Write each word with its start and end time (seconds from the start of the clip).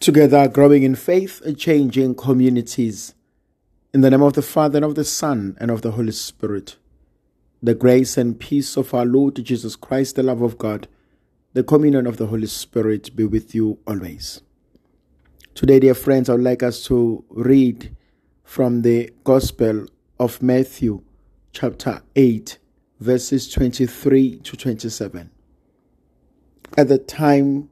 together 0.00 0.48
growing 0.48 0.82
in 0.82 0.94
faith, 0.94 1.42
and 1.42 1.58
changing 1.58 2.14
communities. 2.14 3.14
In 3.92 4.00
the 4.00 4.10
name 4.10 4.22
of 4.22 4.32
the 4.32 4.42
Father, 4.42 4.78
and 4.78 4.84
of 4.84 4.94
the 4.94 5.04
Son, 5.04 5.56
and 5.60 5.70
of 5.70 5.82
the 5.82 5.92
Holy 5.92 6.12
Spirit. 6.12 6.76
The 7.62 7.74
grace 7.74 8.16
and 8.16 8.40
peace 8.40 8.78
of 8.78 8.94
our 8.94 9.04
Lord 9.04 9.34
Jesus 9.44 9.76
Christ, 9.76 10.16
the 10.16 10.22
love 10.22 10.40
of 10.40 10.56
God, 10.56 10.88
the 11.52 11.62
communion 11.62 12.06
of 12.06 12.16
the 12.16 12.28
Holy 12.28 12.46
Spirit 12.46 13.14
be 13.14 13.26
with 13.26 13.54
you 13.54 13.78
always. 13.86 14.40
Today, 15.54 15.80
dear 15.80 15.94
friends, 15.94 16.30
I 16.30 16.34
would 16.34 16.44
like 16.44 16.62
us 16.62 16.82
to 16.84 17.22
read 17.28 17.94
from 18.42 18.80
the 18.80 19.12
Gospel 19.24 19.86
of 20.18 20.40
Matthew, 20.40 21.02
chapter 21.52 22.02
8, 22.16 22.58
verses 23.00 23.50
23 23.50 24.38
to 24.38 24.56
27. 24.56 25.30
At 26.78 26.88
the 26.88 26.98
time 26.98 27.68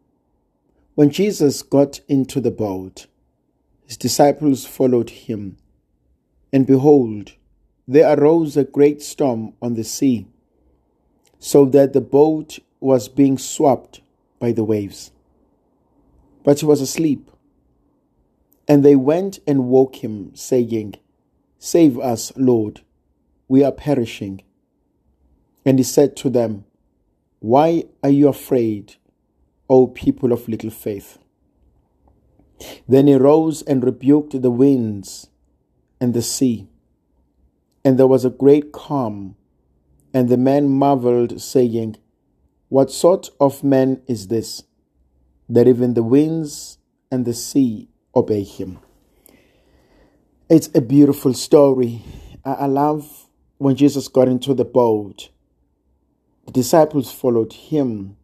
when 0.99 1.11
Jesus 1.11 1.63
got 1.63 2.01
into 2.09 2.41
the 2.41 2.51
boat, 2.51 3.07
his 3.87 3.97
disciples 3.97 4.67
followed 4.67 5.11
him. 5.11 5.57
And 6.53 6.67
behold, 6.67 7.35
there 7.87 8.19
arose 8.19 8.57
a 8.57 8.65
great 8.65 9.01
storm 9.01 9.53
on 9.63 9.75
the 9.75 9.85
sea, 9.85 10.27
so 11.39 11.67
that 11.67 11.93
the 11.93 12.01
boat 12.01 12.59
was 12.81 13.09
being 13.09 13.39
swept 13.39 14.01
by 14.41 14.51
the 14.51 14.65
waves. 14.65 15.13
But 16.43 16.59
he 16.59 16.67
was 16.67 16.81
asleep. 16.81 17.31
And 18.67 18.85
they 18.85 18.97
went 18.97 19.39
and 19.47 19.69
woke 19.69 20.03
him, 20.03 20.35
saying, 20.35 20.97
Save 21.61 21.97
us, 22.01 22.33
Lord, 22.35 22.81
we 23.47 23.63
are 23.63 23.71
perishing. 23.71 24.43
And 25.65 25.79
he 25.79 25.85
said 25.85 26.17
to 26.17 26.29
them, 26.29 26.65
Why 27.39 27.85
are 28.03 28.11
you 28.11 28.27
afraid? 28.27 28.97
O 29.69 29.87
people 29.87 30.33
of 30.33 30.49
little 30.49 30.71
faith. 30.71 31.19
Then 32.89 33.07
he 33.07 33.15
rose 33.15 33.63
and 33.63 33.85
rebuked 33.85 34.41
the 34.41 34.51
winds 34.51 35.29
and 36.01 36.15
the 36.15 36.23
sea. 36.23 36.69
And 37.85 37.99
there 37.99 38.07
was 38.07 38.25
a 38.25 38.31
great 38.31 38.73
calm. 38.73 39.37
And 40.13 40.29
the 40.29 40.37
men 40.37 40.69
marveled, 40.69 41.41
saying, 41.41 41.97
What 42.69 42.91
sort 42.91 43.31
of 43.39 43.63
man 43.63 44.03
is 44.07 44.29
this, 44.29 44.65
that 45.49 45.69
even 45.69 45.95
the 45.95 46.03
winds 46.03 46.79
and 47.11 47.25
the 47.25 47.35
sea 47.35 47.89
obey 48.17 48.43
him? 48.43 48.79
It's 50.49 50.71
a 50.75 50.81
beautiful 50.81 51.35
story. 51.35 52.03
I 52.45 52.67
love 52.67 53.29
when 53.59 53.77
Jesus 53.77 54.09
got 54.09 54.29
into 54.29 54.55
the 54.55 54.65
boat, 54.65 55.29
the 56.47 56.53
disciples 56.53 57.13
followed 57.13 57.53
him 57.53 58.17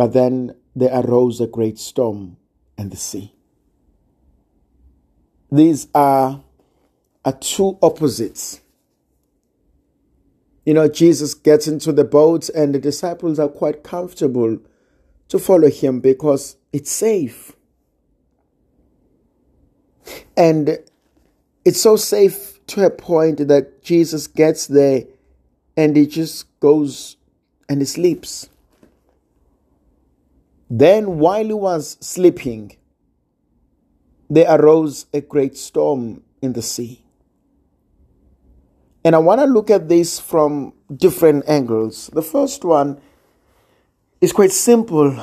but 0.00 0.14
then 0.14 0.54
there 0.74 0.98
arose 0.98 1.42
a 1.42 1.46
great 1.46 1.78
storm 1.78 2.38
and 2.78 2.90
the 2.90 2.96
sea. 2.96 3.34
These 5.52 5.88
are, 5.94 6.40
are 7.22 7.32
two 7.34 7.78
opposites. 7.82 8.62
You 10.64 10.72
know, 10.72 10.88
Jesus 10.88 11.34
gets 11.34 11.68
into 11.68 11.92
the 11.92 12.04
boat 12.04 12.48
and 12.48 12.74
the 12.74 12.78
disciples 12.78 13.38
are 13.38 13.50
quite 13.50 13.84
comfortable 13.84 14.58
to 15.28 15.38
follow 15.38 15.68
him 15.68 16.00
because 16.00 16.56
it's 16.72 16.90
safe. 16.90 17.52
And 20.34 20.78
it's 21.66 21.82
so 21.82 21.96
safe 21.96 22.58
to 22.68 22.86
a 22.86 22.90
point 22.90 23.46
that 23.48 23.82
Jesus 23.82 24.28
gets 24.28 24.66
there 24.66 25.02
and 25.76 25.94
he 25.94 26.06
just 26.06 26.58
goes 26.58 27.18
and 27.68 27.82
he 27.82 27.84
sleeps. 27.84 28.48
Then, 30.70 31.18
while 31.18 31.44
he 31.44 31.52
was 31.52 31.96
sleeping, 32.00 32.76
there 34.30 34.48
arose 34.48 35.06
a 35.12 35.20
great 35.20 35.56
storm 35.56 36.22
in 36.40 36.52
the 36.52 36.62
sea. 36.62 37.04
And 39.04 39.16
I 39.16 39.18
want 39.18 39.40
to 39.40 39.46
look 39.46 39.68
at 39.68 39.88
this 39.88 40.20
from 40.20 40.72
different 40.94 41.48
angles. 41.48 42.08
The 42.12 42.22
first 42.22 42.64
one 42.64 43.00
is 44.20 44.32
quite 44.32 44.52
simple. 44.52 45.18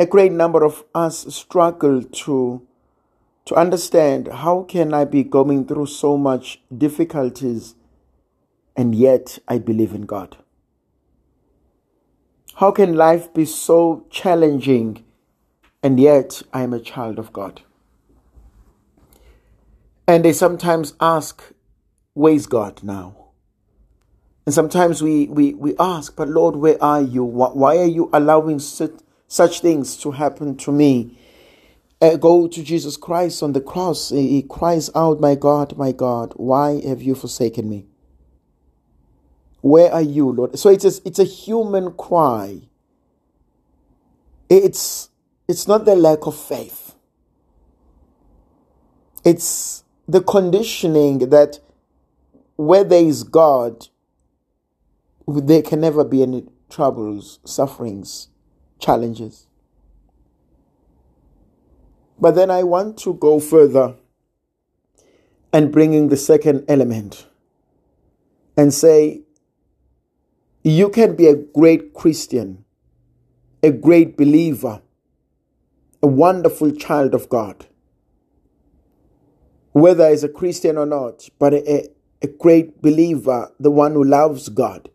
A 0.00 0.06
great 0.06 0.32
number 0.32 0.64
of 0.64 0.84
us 0.94 1.32
struggle 1.34 2.02
to 2.02 2.66
to 3.44 3.54
understand 3.54 4.26
how 4.26 4.64
can 4.64 4.92
I 4.92 5.04
be 5.04 5.22
going 5.22 5.66
through 5.66 5.86
so 5.86 6.18
much 6.18 6.60
difficulties 6.76 7.76
and 8.76 8.92
yet 8.92 9.38
I 9.46 9.58
believe 9.58 9.94
in 9.94 10.02
God. 10.02 10.36
How 12.56 12.70
can 12.70 12.94
life 12.94 13.34
be 13.34 13.44
so 13.44 14.06
challenging 14.08 15.04
and 15.82 16.00
yet 16.00 16.40
I 16.54 16.62
am 16.62 16.72
a 16.72 16.80
child 16.80 17.18
of 17.18 17.30
God? 17.30 17.60
And 20.08 20.24
they 20.24 20.32
sometimes 20.32 20.94
ask, 20.98 21.52
Where's 22.14 22.46
God 22.46 22.82
now? 22.82 23.26
And 24.46 24.54
sometimes 24.54 25.02
we, 25.02 25.26
we, 25.26 25.52
we 25.52 25.74
ask, 25.78 26.16
But 26.16 26.28
Lord, 26.28 26.56
where 26.56 26.82
are 26.82 27.02
you? 27.02 27.24
Why 27.24 27.76
are 27.76 27.84
you 27.84 28.08
allowing 28.14 28.58
such, 28.58 29.60
things 29.60 29.98
to 29.98 30.12
happen 30.12 30.56
to 30.56 30.72
me? 30.72 31.18
Uh, 32.00 32.16
go 32.16 32.48
to 32.48 32.62
Jesus 32.62 32.96
Christ 32.96 33.42
on 33.42 33.52
the 33.52 33.60
cross. 33.60 34.08
He 34.08 34.42
cries 34.42 34.88
out, 34.94 35.20
My 35.20 35.34
God, 35.34 35.76
my 35.76 35.92
God, 35.92 36.32
why 36.36 36.80
have 36.86 37.02
you 37.02 37.14
forsaken 37.14 37.68
me? 37.68 37.84
Where 39.66 39.92
are 39.92 40.00
you, 40.00 40.30
Lord? 40.30 40.56
So 40.56 40.68
it's 40.68 40.84
a, 40.84 40.92
it's 41.04 41.18
a 41.18 41.24
human 41.24 41.94
cry. 41.94 42.60
It's, 44.48 45.10
it's 45.48 45.66
not 45.66 45.84
the 45.84 45.96
lack 45.96 46.24
of 46.28 46.38
faith. 46.38 46.94
It's 49.24 49.82
the 50.06 50.20
conditioning 50.20 51.30
that 51.30 51.58
where 52.54 52.84
there 52.84 53.04
is 53.04 53.24
God, 53.24 53.88
there 55.26 55.62
can 55.62 55.80
never 55.80 56.04
be 56.04 56.22
any 56.22 56.46
troubles, 56.70 57.40
sufferings, 57.44 58.28
challenges. 58.78 59.48
But 62.20 62.36
then 62.36 62.52
I 62.52 62.62
want 62.62 62.98
to 62.98 63.14
go 63.14 63.40
further 63.40 63.96
and 65.52 65.72
bringing 65.72 66.08
the 66.08 66.16
second 66.16 66.66
element 66.68 67.26
and 68.56 68.72
say 68.72 69.22
you 70.66 70.88
can 70.88 71.14
be 71.14 71.28
a 71.28 71.36
great 71.36 71.94
Christian, 71.94 72.64
a 73.62 73.70
great 73.70 74.16
believer, 74.16 74.82
a 76.02 76.08
wonderful 76.08 76.72
child 76.72 77.14
of 77.14 77.28
God, 77.28 77.66
whether 79.70 80.04
as 80.04 80.24
a 80.24 80.28
Christian 80.28 80.76
or 80.76 80.84
not, 80.84 81.28
but 81.38 81.54
a, 81.54 81.88
a 82.20 82.26
great 82.26 82.82
believer, 82.82 83.52
the 83.60 83.70
one 83.70 83.92
who 83.92 84.02
loves 84.02 84.48
God, 84.48 84.90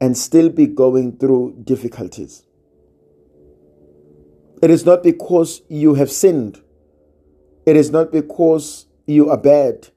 and 0.00 0.16
still 0.16 0.50
be 0.50 0.68
going 0.68 1.16
through 1.16 1.62
difficulties. 1.64 2.44
It 4.62 4.70
is 4.70 4.86
not 4.86 5.02
because 5.02 5.62
you 5.68 5.94
have 5.94 6.12
sinned. 6.12 6.60
It 7.66 7.74
is 7.74 7.90
not 7.90 8.12
because 8.12 8.86
you 9.04 9.30
are 9.30 9.36
bad. 9.36 9.88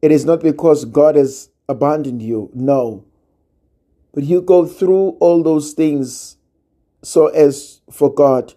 It 0.00 0.10
is 0.10 0.24
not 0.24 0.40
because 0.40 0.86
God 0.86 1.14
has 1.16 1.50
abandoned 1.68 2.22
you. 2.22 2.50
No. 2.54 3.04
But 4.14 4.22
you 4.24 4.40
go 4.40 4.64
through 4.64 5.16
all 5.20 5.42
those 5.42 5.72
things 5.72 6.36
so 7.02 7.26
as 7.26 7.80
for 7.90 8.14
God 8.14 8.54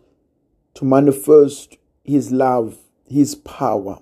to 0.75 0.85
manifest 0.85 1.77
His 2.03 2.31
love, 2.31 2.77
His 3.05 3.33
power. 3.33 3.99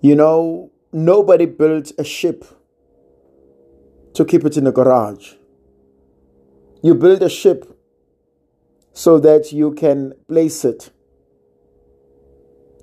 You 0.00 0.16
know, 0.16 0.72
nobody 0.92 1.44
built 1.46 1.92
a 1.98 2.04
ship 2.04 2.44
to 4.14 4.24
keep 4.24 4.44
it 4.44 4.56
in 4.56 4.66
a 4.66 4.72
garage. 4.72 5.34
You 6.82 6.94
build 6.94 7.22
a 7.22 7.28
ship 7.28 7.78
so 8.92 9.18
that 9.20 9.52
you 9.52 9.72
can 9.72 10.14
place 10.28 10.64
it 10.64 10.90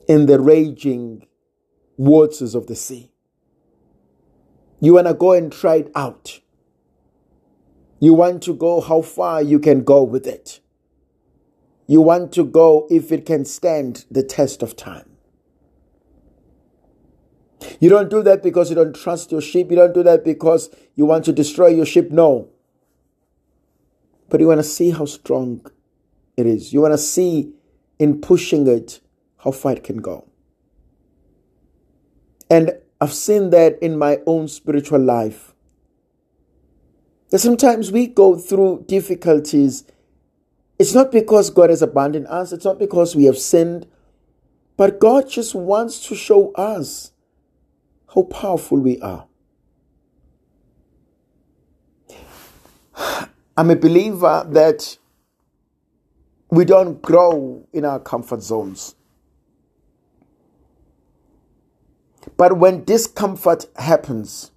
in 0.07 0.27
the 0.27 0.39
raging 0.39 1.27
waters 1.97 2.55
of 2.55 2.67
the 2.67 2.75
sea. 2.75 3.11
You 4.79 4.93
want 4.93 5.07
to 5.07 5.13
go 5.13 5.33
and 5.33 5.51
try 5.51 5.75
it 5.75 5.91
out. 5.95 6.39
You 7.99 8.13
want 8.13 8.43
to 8.43 8.53
go 8.53 8.79
how 8.79 9.01
far 9.01 9.41
you 9.41 9.59
can 9.59 9.83
go 9.83 10.03
with 10.03 10.25
it. 10.25 10.61
You 11.87 12.01
want 12.01 12.31
to 12.33 12.45
go 12.45 12.87
if 12.89 13.11
it 13.11 13.25
can 13.25 13.45
stand 13.45 14.05
the 14.09 14.23
test 14.23 14.63
of 14.63 14.75
time. 14.75 15.09
You 17.79 17.89
don't 17.89 18.09
do 18.09 18.23
that 18.23 18.41
because 18.41 18.69
you 18.69 18.75
don't 18.75 18.95
trust 18.95 19.31
your 19.31 19.41
ship. 19.41 19.69
You 19.69 19.75
don't 19.75 19.93
do 19.93 20.03
that 20.03 20.23
because 20.23 20.69
you 20.95 21.05
want 21.05 21.25
to 21.25 21.33
destroy 21.33 21.67
your 21.67 21.85
ship. 21.85 22.11
No. 22.11 22.49
But 24.29 24.39
you 24.39 24.47
want 24.47 24.59
to 24.59 24.63
see 24.63 24.91
how 24.91 25.05
strong 25.05 25.65
it 26.37 26.45
is. 26.45 26.71
You 26.71 26.81
want 26.81 26.93
to 26.93 26.97
see 26.97 27.53
in 27.97 28.21
pushing 28.21 28.67
it 28.67 29.01
how 29.37 29.51
far 29.51 29.73
it 29.73 29.83
can 29.83 29.97
go. 29.97 30.27
And 32.49 32.73
I've 33.01 33.13
seen 33.13 33.51
that 33.51 33.79
in 33.81 33.97
my 33.97 34.19
own 34.27 34.47
spiritual 34.47 35.01
life. 35.01 35.53
That 37.31 37.39
sometimes 37.39 37.91
we 37.91 38.07
go 38.07 38.37
through 38.37 38.85
difficulties 38.87 39.83
It's 40.79 40.93
not 40.93 41.11
because 41.11 41.49
God 41.49 41.71
has 41.71 41.81
abandoned 41.81 42.27
us, 42.27 42.53
it's 42.53 42.65
not 42.65 42.79
because 42.79 43.15
we 43.15 43.25
have 43.25 43.37
sinned, 43.37 43.87
but 44.77 44.99
God 44.99 45.29
just 45.29 45.55
wants 45.55 46.07
to 46.07 46.15
show 46.15 46.51
us 46.53 47.11
how 48.15 48.23
powerful 48.23 48.79
we 48.79 48.99
are. 49.01 49.27
I'm 53.57 53.71
a 53.71 53.75
believer 53.77 54.47
that 54.51 54.97
we 56.51 56.65
don't 56.65 57.01
grow 57.01 57.67
in 57.73 57.85
our 57.85 57.99
comfort 57.99 58.43
zones. 58.43 58.95
But 62.37 62.57
when 62.57 62.83
discomfort 62.83 63.65
happens, 63.75 64.51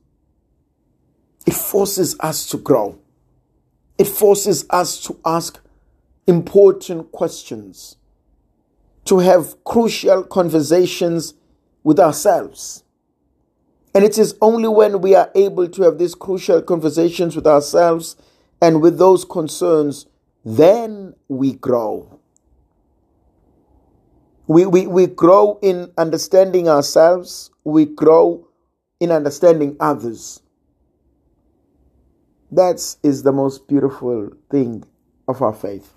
it 1.47 1.55
forces 1.55 2.17
us 2.21 2.47
to 2.51 2.59
grow. 2.59 2.99
It 3.99 4.07
forces 4.07 4.65
us 4.71 5.03
to 5.05 5.19
ask 5.25 5.61
important 6.27 7.13
questions, 7.13 7.97
to 9.05 9.19
have 9.19 9.63
crucial 9.65 10.23
conversations 10.23 11.35
with 11.83 11.99
ourselves. 11.99 12.85
And 13.95 14.05
it 14.05 14.17
is 14.17 14.37
only 14.41 14.69
when 14.69 15.01
we 15.01 15.15
are 15.15 15.31
able 15.35 15.69
to 15.69 15.83
have 15.83 15.99
these 15.99 16.15
crucial 16.15 16.63
conversations 16.63 17.37
with 17.37 17.47
ourselves 17.47 18.17
and 18.61 18.81
with 18.81 18.99
those 18.99 19.25
concerns, 19.25 20.07
then 20.45 21.15
we 21.29 21.53
grow. 21.53 22.19
We, 24.47 24.67
we, 24.67 24.87
we 24.87 25.07
grow 25.07 25.59
in 25.63 25.93
understanding 25.97 26.69
ourselves, 26.69 27.51
we 27.65 27.85
grow 27.87 28.49
in 29.01 29.11
understanding 29.11 29.77
others. 29.81 30.41
That 32.51 32.97
is 33.03 33.23
the 33.23 33.33
most 33.33 33.67
beautiful 33.67 34.31
thing 34.51 34.85
of 35.27 35.41
our 35.41 35.55
faith. 35.55 35.95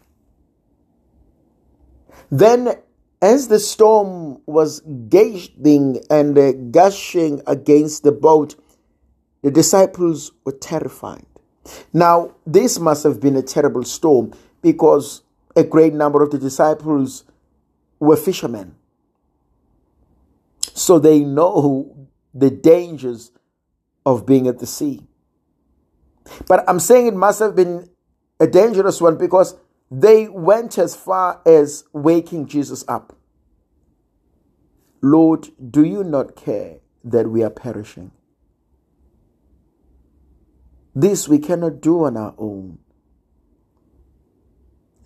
Then, 2.32 2.76
as 3.22 3.48
the 3.48 3.60
storm 3.60 4.42
was 4.46 4.82
gashing 5.10 6.02
and 6.10 6.38
uh, 6.38 6.52
gushing 6.54 7.42
against 7.46 8.04
the 8.04 8.12
boat, 8.12 8.56
the 9.42 9.52
disciples 9.52 10.32
were 10.46 10.54
terrified. 10.54 11.26
Now, 11.94 12.36
this 12.46 12.80
must 12.80 13.04
have 13.04 13.20
been 13.20 13.36
a 13.36 13.42
terrible 13.42 13.84
storm 13.84 14.34
because 14.62 15.24
a 15.56 15.64
great 15.64 15.94
number 15.94 16.24
of 16.24 16.32
the 16.32 16.38
disciples 16.38 17.24
were 18.00 18.18
fishermen. 18.18 18.76
So 20.76 21.00
they 21.00 21.22
know 21.22 22.10
the 22.34 22.52
dangers 22.52 23.32
of 24.06 24.26
being 24.26 24.46
at 24.46 24.60
the 24.60 24.68
sea. 24.68 25.08
But 26.50 26.66
I'm 26.68 26.82
saying 26.82 27.08
it 27.08 27.16
must 27.16 27.40
have 27.40 27.56
been 27.56 27.90
a 28.42 28.46
dangerous 28.46 29.00
one 29.00 29.18
because 29.18 29.56
they 29.90 30.28
went 30.28 30.78
as 30.78 30.94
far 30.94 31.42
as 31.46 31.86
waking 31.94 32.48
Jesus 32.48 32.84
up. 32.90 33.16
Lord, 35.02 35.48
do 35.72 35.86
you 35.86 36.04
not 36.04 36.36
care 36.36 36.80
that 37.06 37.30
we 37.30 37.42
are 37.42 37.50
perishing? 37.50 38.12
This 40.94 41.30
we 41.30 41.40
cannot 41.40 41.80
do 41.80 42.04
on 42.04 42.18
our 42.18 42.36
own. 42.38 42.80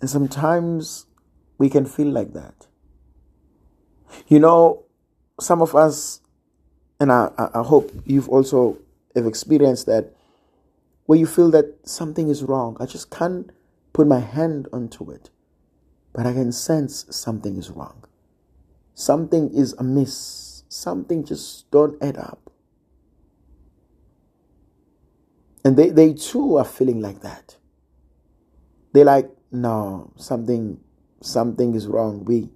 And 0.00 0.10
sometimes 0.10 1.06
we 1.58 1.68
can 1.68 1.86
feel 1.86 2.08
like 2.08 2.32
that. 2.32 2.66
You 4.26 4.40
know, 4.40 4.86
some 5.42 5.62
of 5.62 5.74
us, 5.74 6.20
and 6.98 7.10
I, 7.10 7.30
I 7.54 7.62
hope 7.62 7.92
you've 8.04 8.28
also 8.28 8.78
have 9.14 9.26
experienced 9.26 9.86
that, 9.86 10.14
where 11.06 11.18
you 11.18 11.26
feel 11.26 11.50
that 11.50 11.88
something 11.88 12.28
is 12.28 12.42
wrong. 12.42 12.76
I 12.78 12.86
just 12.86 13.10
can't 13.10 13.50
put 13.92 14.06
my 14.06 14.20
hand 14.20 14.68
onto 14.72 15.10
it, 15.10 15.30
but 16.12 16.26
I 16.26 16.32
can 16.32 16.52
sense 16.52 17.06
something 17.10 17.56
is 17.56 17.70
wrong. 17.70 18.04
Something 18.94 19.52
is 19.54 19.72
amiss. 19.78 20.62
Something 20.68 21.24
just 21.24 21.70
don't 21.70 22.00
add 22.02 22.16
up. 22.16 22.50
And 25.64 25.76
they, 25.76 25.90
they 25.90 26.14
too 26.14 26.56
are 26.56 26.64
feeling 26.64 27.00
like 27.00 27.22
that. 27.22 27.56
They're 28.92 29.04
like, 29.04 29.30
no, 29.50 30.12
something 30.16 30.80
something 31.22 31.74
is 31.74 31.86
wrong. 31.86 32.24
We 32.24 32.48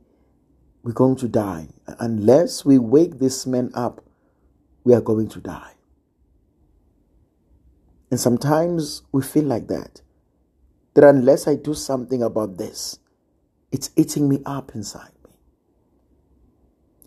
we're 0.84 0.92
going 0.92 1.16
to 1.16 1.28
die. 1.28 1.66
Unless 1.98 2.64
we 2.64 2.78
wake 2.78 3.18
this 3.18 3.46
man 3.46 3.72
up, 3.74 4.04
we 4.84 4.94
are 4.94 5.00
going 5.00 5.28
to 5.30 5.40
die. 5.40 5.72
And 8.10 8.20
sometimes 8.20 9.02
we 9.10 9.22
feel 9.22 9.44
like 9.44 9.66
that. 9.66 10.02
That 10.94 11.02
unless 11.02 11.48
I 11.48 11.56
do 11.56 11.74
something 11.74 12.22
about 12.22 12.56
this, 12.58 13.00
it's 13.72 13.90
eating 13.96 14.28
me 14.28 14.40
up 14.46 14.76
inside 14.76 15.10
me. 15.24 15.32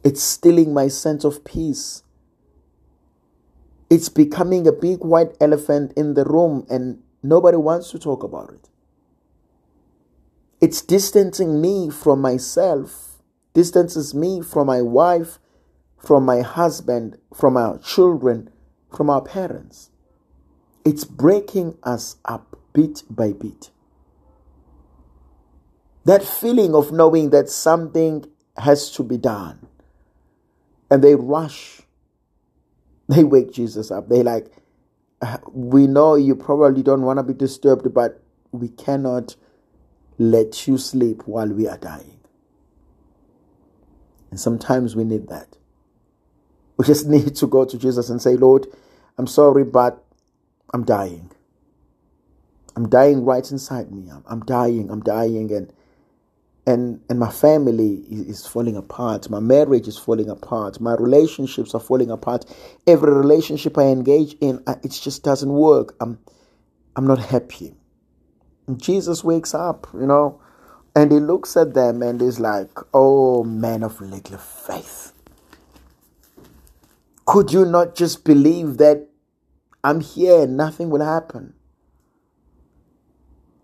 It's 0.03 0.21
stealing 0.21 0.73
my 0.73 0.89
sense 0.89 1.23
of 1.23 1.45
peace 1.45 2.03
it's 3.89 4.09
becoming 4.09 4.67
a 4.67 4.71
big 4.71 4.99
white 4.99 5.35
elephant 5.39 5.93
in 5.95 6.13
the 6.13 6.25
room 6.25 6.65
and 6.69 7.01
nobody 7.23 7.57
wants 7.57 7.91
to 7.91 7.99
talk 7.99 8.21
about 8.23 8.51
it. 8.53 8.69
It's 10.59 10.81
distancing 10.81 11.61
me 11.61 11.89
from 11.89 12.19
myself, 12.19 13.06
distances 13.57 14.13
me 14.13 14.41
from 14.41 14.67
my 14.67 14.81
wife, 14.81 15.39
from 15.97 16.23
my 16.23 16.41
husband, 16.41 17.17
from 17.33 17.57
our 17.57 17.77
children, 17.79 18.49
from 18.95 19.09
our 19.09 19.21
parents. 19.21 19.89
It's 20.85 21.03
breaking 21.03 21.77
us 21.83 22.17
up 22.23 22.57
bit 22.73 23.03
by 23.09 23.33
bit. 23.33 23.71
That 26.05 26.23
feeling 26.23 26.75
of 26.75 26.91
knowing 26.91 27.31
that 27.31 27.49
something 27.49 28.25
has 28.55 28.91
to 28.91 29.03
be 29.03 29.17
done. 29.17 29.67
And 30.89 31.03
they 31.03 31.15
rush 31.15 31.81
they 33.07 33.23
wake 33.23 33.51
Jesus 33.51 33.89
up. 33.91 34.09
They 34.09 34.23
like, 34.23 34.51
uh, 35.21 35.37
we 35.51 35.87
know 35.87 36.15
you 36.15 36.35
probably 36.35 36.83
don't 36.83 37.01
want 37.01 37.19
to 37.19 37.23
be 37.23 37.33
disturbed, 37.33 37.93
but 37.93 38.21
we 38.51 38.69
cannot 38.69 39.35
let 40.17 40.67
you 40.67 40.77
sleep 40.77 41.23
while 41.25 41.47
we 41.47 41.67
are 41.67 41.77
dying. 41.77 42.16
And 44.29 44.39
sometimes 44.39 44.95
we 44.95 45.03
need 45.03 45.27
that. 45.29 45.57
We 46.77 46.85
just 46.85 47.07
need 47.15 47.35
to 47.35 47.47
go 47.47 47.65
to 47.65 47.77
Jesus 47.77 48.09
and 48.09 48.21
say, 48.21 48.35
Lord, 48.35 48.67
I'm 49.17 49.27
sorry, 49.27 49.63
but 49.63 50.03
I'm 50.73 50.83
dying. 50.83 51.31
I'm 52.75 52.89
dying 52.89 53.25
right 53.25 53.49
inside 53.49 53.91
me. 53.91 54.09
I'm, 54.09 54.23
I'm 54.27 54.41
dying. 54.41 54.91
I'm 54.91 55.01
dying. 55.01 55.51
And 55.51 55.73
and 56.67 56.99
and 57.09 57.17
my 57.17 57.31
family 57.31 58.03
is 58.09 58.45
falling 58.45 58.75
apart 58.75 59.29
my 59.29 59.39
marriage 59.39 59.87
is 59.87 59.97
falling 59.97 60.29
apart 60.29 60.79
my 60.81 60.93
relationships 60.95 61.73
are 61.73 61.79
falling 61.79 62.11
apart 62.11 62.45
every 62.85 63.11
relationship 63.13 63.77
i 63.77 63.83
engage 63.83 64.35
in 64.41 64.61
it 64.83 64.89
just 64.89 65.23
doesn't 65.23 65.53
work 65.53 65.95
i'm 66.01 66.19
i'm 66.97 67.07
not 67.07 67.19
happy 67.19 67.73
and 68.67 68.81
jesus 68.81 69.23
wakes 69.23 69.55
up 69.55 69.87
you 69.93 70.05
know 70.05 70.39
and 70.95 71.11
he 71.11 71.19
looks 71.19 71.57
at 71.57 71.73
them 71.73 72.01
and 72.01 72.21
is 72.21 72.39
like 72.39 72.71
oh 72.93 73.43
man 73.43 73.83
of 73.83 73.99
little 74.01 74.37
faith 74.37 75.13
could 77.25 77.51
you 77.53 77.65
not 77.65 77.95
just 77.95 78.23
believe 78.25 78.77
that 78.77 79.07
i'm 79.83 80.01
here 80.01 80.43
and 80.43 80.57
nothing 80.57 80.89
will 80.89 81.03
happen 81.03 81.53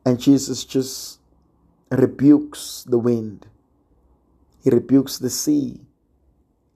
and 0.06 0.20
jesus 0.20 0.66
just 0.66 1.20
rebukes 1.98 2.84
the 2.88 2.98
wind, 2.98 3.48
he 4.64 4.70
rebukes 4.70 5.18
the 5.18 5.30
sea, 5.30 5.82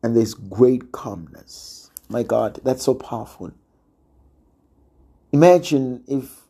and 0.04 0.16
there's 0.16 0.34
great 0.34 0.92
calmness. 0.92 1.89
My 2.10 2.24
God, 2.24 2.60
that's 2.63 2.84
so 2.84 2.94
powerful. 2.94 3.51
Imagine 5.32 6.04
if 6.08 6.42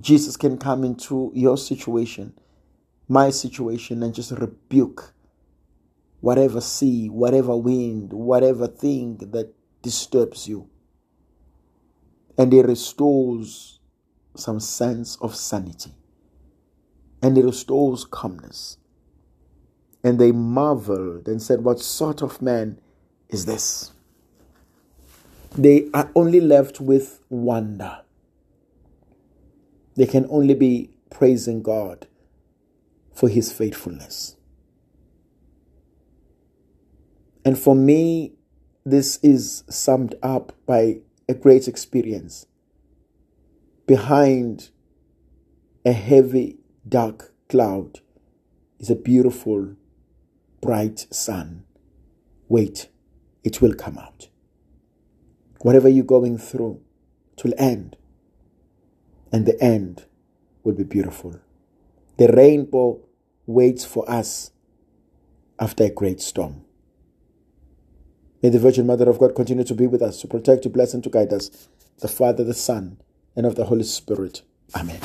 Jesus 0.00 0.36
can 0.36 0.58
come 0.58 0.84
into 0.84 1.30
your 1.34 1.58
situation, 1.58 2.32
my 3.08 3.30
situation, 3.30 4.02
and 4.02 4.14
just 4.14 4.32
rebuke 4.32 5.14
whatever 6.20 6.60
sea, 6.60 7.08
whatever 7.08 7.54
wind, 7.54 8.12
whatever 8.12 8.66
thing 8.66 9.18
that 9.18 9.52
disturbs 9.82 10.48
you. 10.48 10.68
And 12.38 12.52
it 12.54 12.64
restores 12.64 13.78
some 14.34 14.58
sense 14.58 15.16
of 15.20 15.36
sanity 15.36 15.92
and 17.24 17.38
it 17.38 17.44
restores 17.44 18.04
calmness. 18.04 18.76
And 20.02 20.18
they 20.18 20.32
marveled 20.32 21.26
and 21.26 21.42
said, 21.42 21.64
What 21.64 21.80
sort 21.80 22.22
of 22.22 22.42
man 22.42 22.78
is 23.30 23.46
this? 23.46 23.92
They 25.56 25.88
are 25.94 26.10
only 26.14 26.40
left 26.40 26.80
with 26.80 27.20
wonder. 27.30 28.02
They 29.96 30.06
can 30.06 30.26
only 30.28 30.54
be 30.54 30.90
praising 31.10 31.62
God 31.62 32.06
for 33.14 33.28
his 33.28 33.52
faithfulness. 33.52 34.36
And 37.44 37.58
for 37.58 37.74
me, 37.74 38.32
this 38.84 39.18
is 39.22 39.64
summed 39.68 40.14
up 40.22 40.52
by 40.66 40.98
a 41.28 41.34
great 41.34 41.68
experience. 41.68 42.46
Behind 43.86 44.70
a 45.84 45.92
heavy 45.92 46.58
dark 46.88 47.34
cloud 47.48 48.00
is 48.78 48.90
a 48.90 48.96
beautiful, 48.96 49.76
bright 50.60 51.06
sun. 51.10 51.64
Wait, 52.48 52.88
it 53.42 53.60
will 53.60 53.74
come 53.74 53.98
out. 53.98 54.28
Whatever 55.60 55.88
you're 55.88 56.04
going 56.04 56.38
through, 56.38 56.80
it 57.36 57.44
will 57.44 57.54
end. 57.58 57.96
And 59.32 59.46
the 59.46 59.60
end 59.62 60.04
will 60.62 60.74
be 60.74 60.84
beautiful. 60.84 61.40
The 62.16 62.28
rainbow 62.28 63.00
waits 63.46 63.84
for 63.84 64.08
us 64.10 64.50
after 65.58 65.84
a 65.84 65.90
great 65.90 66.20
storm. 66.20 66.64
May 68.42 68.50
the 68.50 68.58
Virgin 68.58 68.86
Mother 68.86 69.08
of 69.08 69.18
God 69.18 69.34
continue 69.34 69.64
to 69.64 69.74
be 69.74 69.86
with 69.86 70.02
us, 70.02 70.20
to 70.20 70.28
protect, 70.28 70.64
to 70.64 70.68
bless, 70.68 70.92
and 70.92 71.02
to 71.04 71.10
guide 71.10 71.32
us, 71.32 71.68
the 72.00 72.08
Father, 72.08 72.44
the 72.44 72.54
Son, 72.54 72.98
and 73.34 73.46
of 73.46 73.54
the 73.54 73.64
Holy 73.64 73.84
Spirit. 73.84 74.42
Amen. 74.74 75.00